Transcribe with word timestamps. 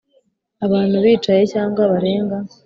abantu 0.65 0.95
bicaye 1.05 1.41
cyangwa 1.53 1.81
barenga 1.91 2.37